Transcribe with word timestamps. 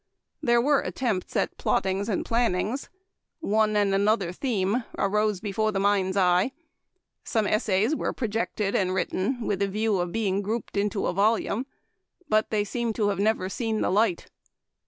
There 0.41 0.59
were 0.59 0.79
attempts 0.81 1.35
at 1.35 1.59
plottings 1.59 2.09
and 2.09 2.25
plan 2.25 2.53
nings. 2.53 2.89
One 3.39 3.75
and 3.75 3.93
another 3.93 4.31
theme 4.31 4.83
arose 4.97 5.39
before 5.41 5.71
the 5.71 5.79
mind's 5.79 6.17
eye. 6.17 6.53
Some 7.23 7.45
essays 7.45 7.95
were 7.95 8.11
projected 8.11 8.75
and 8.75 8.95
written 8.95 9.45
with 9.45 9.61
a 9.61 9.67
view 9.67 9.99
of 9.99 10.11
being 10.11 10.41
grouped 10.41 10.75
into 10.75 11.05
a 11.05 11.13
volume, 11.13 11.67
but 12.27 12.49
they 12.49 12.63
seem 12.63 12.93
to 12.93 13.09
have 13.09 13.19
never 13.19 13.47
seen 13.47 13.81
the 13.81 13.91
light. 13.91 14.25